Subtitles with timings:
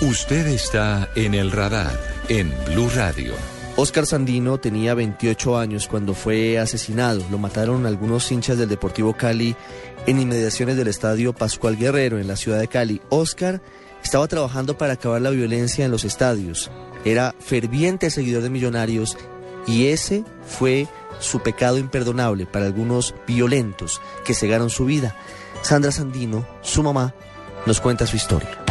[0.00, 3.34] Usted está en el radar en Blue Radio.
[3.76, 7.22] Oscar Sandino tenía 28 años cuando fue asesinado.
[7.30, 9.54] Lo mataron algunos hinchas del Deportivo Cali
[10.06, 13.00] en inmediaciones del estadio Pascual Guerrero en la ciudad de Cali.
[13.10, 13.60] Oscar
[14.02, 16.70] estaba trabajando para acabar la violencia en los estadios.
[17.04, 19.16] Era ferviente seguidor de Millonarios
[19.66, 20.88] y ese fue
[21.20, 25.16] su pecado imperdonable para algunos violentos que cegaron su vida.
[25.62, 27.14] Sandra Sandino, su mamá,
[27.66, 28.65] nos cuenta su historia.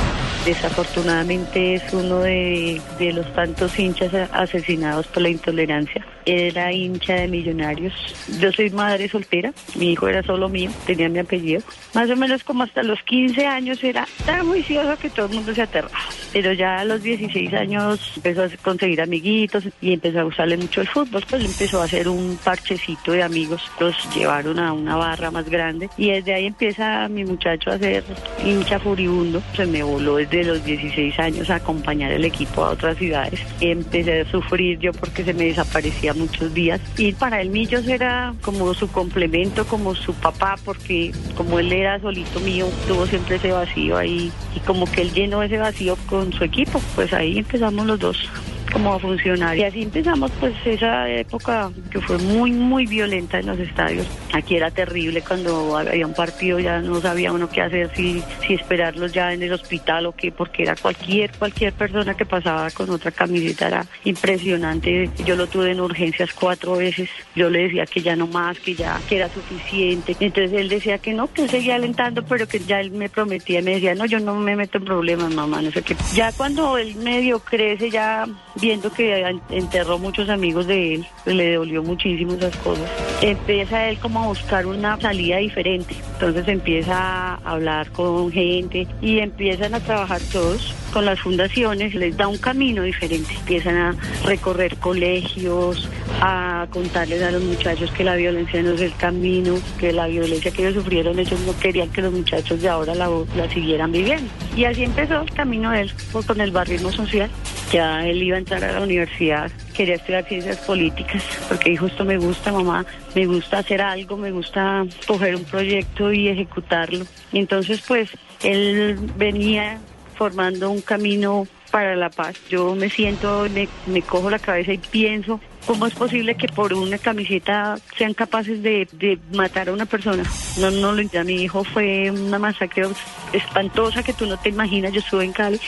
[0.45, 6.05] Desafortunadamente es uno de, de, los tantos hinchas asesinados por la intolerancia.
[6.25, 7.93] Era hincha de millonarios.
[8.39, 11.63] Yo soy madre soltera, mi hijo era solo mío, tenía mi apellido.
[11.95, 15.55] Más o menos como hasta los 15 años era tan juicioso que todo el mundo
[15.55, 15.97] se aterraba.
[16.35, 20.81] Pero ya a los 16 años empezó a conseguir amiguitos y empezó a gustarle mucho
[20.81, 21.23] el fútbol.
[21.29, 23.61] Pues empezó a hacer un parchecito de amigos.
[23.79, 28.03] Los llevaron a una barra más grande y desde ahí empieza mi muchacho a ser
[28.43, 29.41] hincha furibundo.
[29.55, 33.39] Se me voló desde los 16 años a acompañar el equipo a otras ciudades.
[33.61, 36.81] Empecé a sufrir yo porque se me desaparecía muchos días.
[36.97, 41.97] Y para él Millos era como su complemento, como su papá, porque como él era
[42.01, 44.33] solito mío, tuvo siempre ese vacío ahí.
[44.53, 46.81] Y como que él llenó ese vacío con su equipo.
[46.95, 48.29] Pues ahí empezamos los dos
[48.75, 49.57] como a funcionar.
[49.57, 54.05] Y así empezamos pues esa época que fue muy, muy violenta en los estadios.
[54.33, 58.53] Aquí era terrible cuando había un partido, ya no sabía uno qué hacer, si, si
[58.53, 62.89] esperarlos ya en el hospital o qué, porque era cualquier, cualquier persona que pasaba con
[62.89, 65.09] otra camiseta, era impresionante.
[65.25, 67.09] Yo lo tuve en urgencias cuatro veces.
[67.33, 70.17] Yo le decía que ya no más, que ya que era suficiente.
[70.19, 73.75] Entonces él decía que no, que seguía alentando, pero que ya él me prometía, me
[73.75, 75.95] decía, no, yo no me meto en problemas, mamá, no sé qué.
[76.13, 78.27] Ya cuando él medio crece, ya
[78.65, 82.89] viendo que enterró muchos amigos de él, le dolió muchísimo esas cosas.
[83.21, 89.19] Empieza él como a buscar una salida diferente, entonces empieza a hablar con gente y
[89.19, 94.77] empiezan a trabajar todos con las fundaciones, les da un camino diferente, empiezan a recorrer
[94.77, 95.87] colegios,
[96.21, 100.49] a contarles a los muchachos que la violencia no es el camino, que la violencia
[100.49, 103.09] que ellos sufrieron, ellos no querían que los muchachos de ahora la,
[103.53, 104.31] siguieran viviendo.
[104.55, 105.91] Y así empezó el camino de él,
[106.25, 107.29] con el barrismo social.
[107.71, 112.05] Ya él iba a entrar a la universidad, quería estudiar ciencias políticas, porque dijo, esto
[112.05, 117.05] me gusta, mamá, me gusta hacer algo, me gusta coger un proyecto y ejecutarlo.
[117.31, 118.09] Y entonces, pues,
[118.43, 119.79] él venía
[120.15, 122.35] formando un camino para la paz.
[122.49, 126.73] Yo me siento, me, me cojo la cabeza y pienso, ¿cómo es posible que por
[126.73, 130.23] una camiseta sean capaces de, de matar a una persona?
[130.59, 131.05] No, no lo.
[131.23, 132.87] Mi hijo fue una masacre
[133.31, 134.91] espantosa que tú no te imaginas.
[134.91, 135.59] Yo estuve en Cali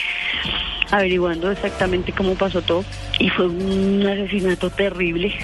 [0.90, 2.84] averiguando exactamente cómo pasó todo
[3.18, 5.34] y fue un asesinato terrible.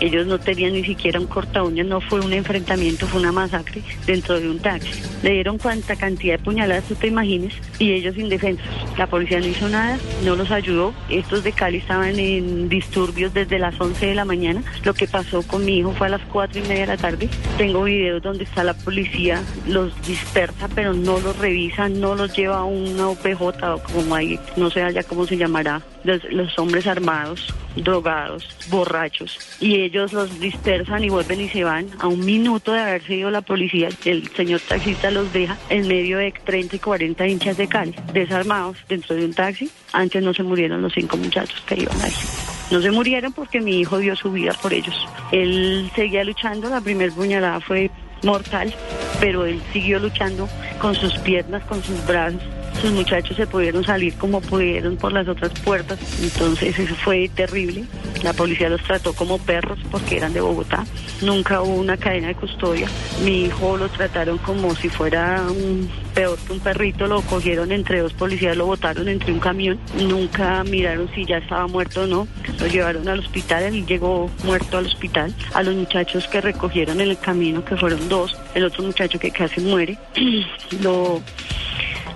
[0.00, 3.82] Ellos no tenían ni siquiera un corta uñas, no fue un enfrentamiento, fue una masacre
[4.06, 4.90] dentro de un taxi.
[5.22, 8.66] Le dieron cuanta cantidad de puñaladas tú te imagines y ellos indefensos.
[8.96, 10.94] La policía no hizo nada, no los ayudó.
[11.08, 14.62] Estos de Cali estaban en disturbios desde las 11 de la mañana.
[14.84, 17.28] Lo que pasó con mi hijo fue a las 4 y media de la tarde.
[17.56, 22.58] Tengo videos donde está la policía, los dispersa, pero no los revisa, no los lleva
[22.58, 26.86] a una OPJ o como hay, no sé allá cómo se llamará, los, los hombres
[26.86, 31.88] armados drogados, borrachos, y ellos los dispersan y vuelven y se van.
[31.98, 36.18] A un minuto de haberse ido la policía, el señor taxista los deja en medio
[36.18, 39.70] de 30 y 40 hinchas de Cali, desarmados dentro de un taxi.
[39.92, 42.12] Antes no se murieron los cinco muchachos que iban ahí.
[42.70, 44.94] No se murieron porque mi hijo dio su vida por ellos.
[45.32, 47.90] Él seguía luchando, la primer puñalada fue
[48.22, 48.74] mortal,
[49.20, 52.42] pero él siguió luchando con sus piernas, con sus brazos,
[52.80, 57.84] sus muchachos se pudieron salir como pudieron por las otras puertas, entonces eso fue terrible.
[58.22, 60.84] La policía los trató como perros porque eran de Bogotá.
[61.22, 62.88] Nunca hubo una cadena de custodia.
[63.24, 68.00] Mi hijo lo trataron como si fuera un, peor que un perrito, lo cogieron entre
[68.00, 69.78] dos policías, lo botaron entre un camión.
[70.00, 72.28] Nunca miraron si ya estaba muerto o no.
[72.60, 75.32] Lo llevaron al hospital, él llegó muerto al hospital.
[75.54, 79.30] A los muchachos que recogieron en el camino, que fueron dos, el otro muchacho que
[79.30, 79.96] casi muere,
[80.82, 81.22] lo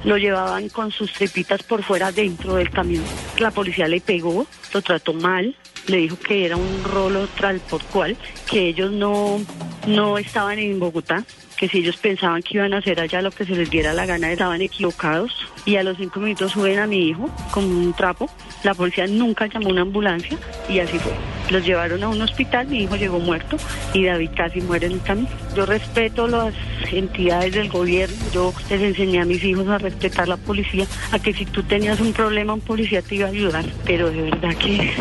[0.04, 3.04] lo llevaban con sus tripitas por fuera dentro del camión.
[3.38, 5.56] La policía le pegó, lo trató mal,
[5.87, 8.16] le dijo que era un rolo tral por cual,
[8.50, 9.40] que ellos no,
[9.87, 11.25] no estaban en Bogotá,
[11.56, 14.06] que si ellos pensaban que iban a hacer allá lo que se les diera la
[14.06, 15.32] gana, estaban equivocados.
[15.64, 18.28] Y a los cinco minutos suben a mi hijo con un trapo.
[18.64, 20.37] La policía nunca llamó una ambulancia
[20.69, 21.12] y así fue.
[21.52, 23.58] Los llevaron a un hospital, mi hijo llegó muerto
[23.93, 25.28] y David casi muere en el camino.
[25.54, 26.54] Yo respeto las
[26.90, 31.34] entidades del gobierno, yo les enseñé a mis hijos a respetar la policía, a que
[31.34, 33.66] si tú tenías un problema, un policía te iba a ayudar.
[33.84, 34.93] Pero de verdad que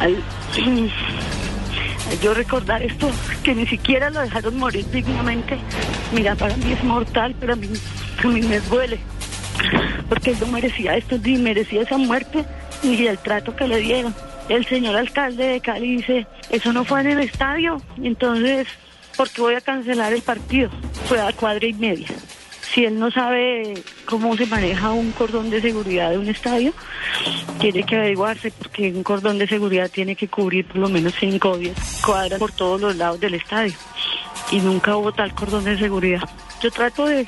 [2.22, 3.10] yo recordar esto,
[3.42, 5.58] que ni siquiera lo dejaron morir dignamente,
[6.14, 7.66] mira, para mí es mortal, pero a mí,
[8.22, 9.00] a mí me duele,
[10.08, 12.44] porque él no merecía esto, ni merecía esa muerte,
[12.84, 14.14] ni el trato que le dieron.
[14.50, 18.66] El señor alcalde de Cali dice, eso no fue en el estadio, entonces,
[19.16, 20.68] ¿por qué voy a cancelar el partido?
[21.06, 22.08] Fue a cuadra y media.
[22.60, 23.74] Si él no sabe
[24.06, 26.72] cómo se maneja un cordón de seguridad de un estadio,
[27.60, 31.48] tiene que averiguarse porque un cordón de seguridad tiene que cubrir por lo menos 5
[31.48, 33.74] o 10 cuadras por todos los lados del estadio.
[34.50, 36.28] Y nunca hubo tal cordón de seguridad.
[36.60, 37.24] Yo trato de,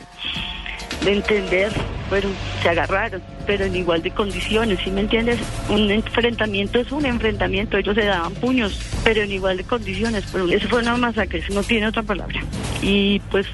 [1.04, 1.70] de entender,
[2.10, 2.28] pero
[2.62, 5.38] se agarraron, pero en igual de condiciones, ¿sí me entiendes?
[5.68, 10.48] Un enfrentamiento es un enfrentamiento, ellos se daban puños, pero en igual de condiciones, pero
[10.48, 12.40] eso fue una masacre, eso no tiene otra palabra.
[12.82, 13.46] Y pues,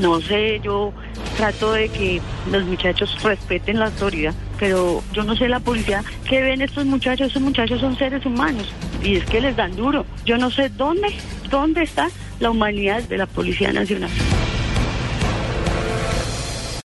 [0.00, 0.92] no sé, yo
[1.36, 2.20] trato de que
[2.50, 7.28] los muchachos respeten la autoridad, pero yo no sé la policía qué ven estos muchachos,
[7.28, 8.72] estos muchachos son seres humanos
[9.02, 10.06] y es que les dan duro.
[10.24, 11.08] Yo no sé dónde,
[11.50, 12.08] dónde está
[12.40, 14.10] la humanidad de la Policía Nacional.